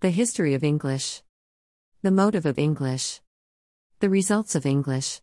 [0.00, 1.24] The history of English.
[2.02, 3.20] The motive of English.
[3.98, 5.20] The results of English.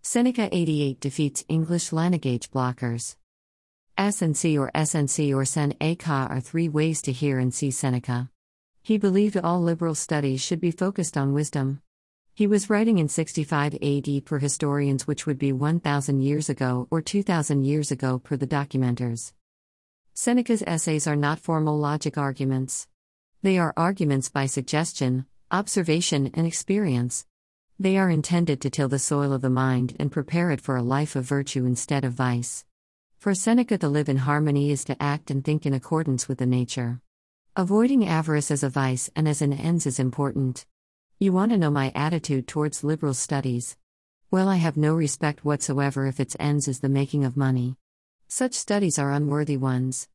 [0.00, 3.16] Seneca 88 defeats English language blockers.
[3.98, 8.30] SNC or SNC or Sen A Ka are three ways to hear and see Seneca.
[8.82, 11.82] He believed all liberal studies should be focused on wisdom.
[12.32, 17.02] He was writing in 65 AD per historians, which would be 1,000 years ago or
[17.02, 19.34] 2,000 years ago per the documenters.
[20.14, 22.88] Seneca's essays are not formal logic arguments.
[23.42, 27.24] They are arguments by suggestion, observation, and experience.
[27.78, 30.82] They are intended to till the soil of the mind and prepare it for a
[30.82, 32.66] life of virtue instead of vice.
[33.16, 36.44] For Seneca, to live in harmony is to act and think in accordance with the
[36.44, 37.00] nature.
[37.56, 40.66] Avoiding avarice as a vice and as an ends is important.
[41.18, 43.74] You want to know my attitude towards liberal studies?
[44.30, 47.76] Well, I have no respect whatsoever if its ends is the making of money.
[48.28, 50.08] Such studies are unworthy ones.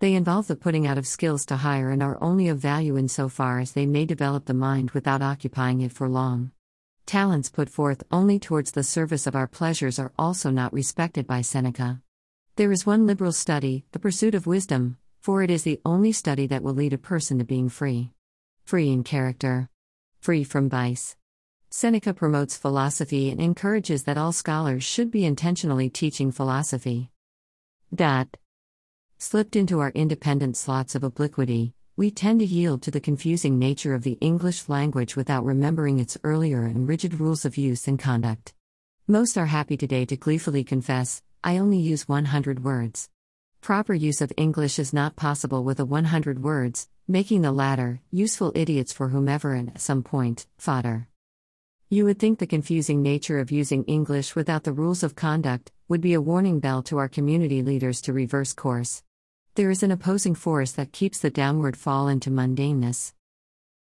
[0.00, 3.58] They involve the putting out of skills to hire and are only of value insofar
[3.58, 6.52] as they may develop the mind without occupying it for long.
[7.04, 11.40] Talents put forth only towards the service of our pleasures are also not respected by
[11.40, 12.00] Seneca.
[12.54, 16.46] There is one liberal study, the pursuit of wisdom, for it is the only study
[16.46, 18.12] that will lead a person to being free.
[18.64, 19.68] Free in character
[20.20, 21.16] free from vice.
[21.70, 27.10] Seneca promotes philosophy and encourages that all scholars should be intentionally teaching philosophy.
[27.94, 28.36] Dot.
[29.20, 33.92] Slipped into our independent slots of obliquity, we tend to yield to the confusing nature
[33.92, 38.54] of the English language without remembering its earlier and rigid rules of use and conduct.
[39.08, 43.10] Most are happy today to gleefully confess, I only use 100 words.
[43.60, 48.52] Proper use of English is not possible with a 100 words, making the latter useful
[48.54, 51.08] idiots for whomever and at some point, fodder.
[51.90, 56.00] You would think the confusing nature of using English without the rules of conduct would
[56.00, 59.02] be a warning bell to our community leaders to reverse course.
[59.58, 63.12] There is an opposing force that keeps the downward fall into mundaneness.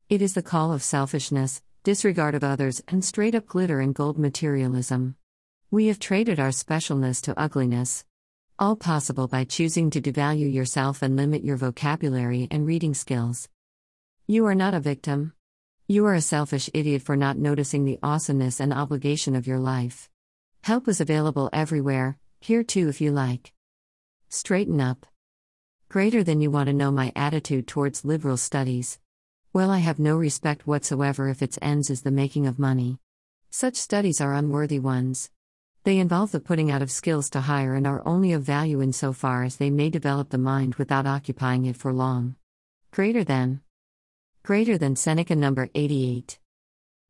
[0.07, 4.17] It is the call of selfishness, disregard of others, and straight up glitter and gold
[4.17, 5.17] materialism.
[5.69, 8.05] We have traded our specialness to ugliness.
[8.57, 13.49] All possible by choosing to devalue yourself and limit your vocabulary and reading skills.
[14.27, 15.33] You are not a victim.
[15.89, 20.09] You are a selfish idiot for not noticing the awesomeness and obligation of your life.
[20.63, 23.51] Help is available everywhere, here too if you like.
[24.29, 25.05] Straighten up.
[25.87, 28.99] Greater than you want to know my attitude towards liberal studies.
[29.53, 32.99] Well, I have no respect whatsoever if its ends is the making of money.
[33.51, 35.29] Such studies are unworthy ones.
[35.83, 39.43] They involve the putting out of skills to hire and are only of value insofar
[39.43, 42.35] as they may develop the mind without occupying it for long.
[42.91, 43.61] Greater than.
[44.43, 46.39] Greater than Seneca number 88.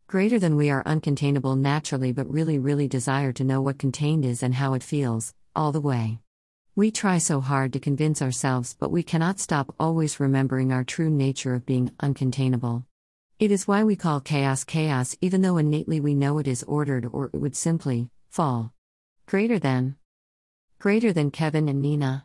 [0.07, 4.43] Greater than we are uncontainable naturally but really, really desire to know what contained is
[4.43, 6.19] and how it feels, all the way.
[6.77, 11.09] We try so hard to convince ourselves, but we cannot stop always remembering our true
[11.09, 12.83] nature of being uncontainable.
[13.39, 17.07] It is why we call chaos chaos, even though innately we know it is ordered
[17.13, 18.73] or it would simply fall.
[19.25, 19.95] Greater than.
[20.77, 22.23] Greater than Kevin and Nina.